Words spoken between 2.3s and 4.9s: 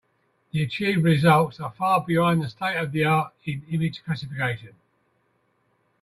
the state-of-the-art in image classification.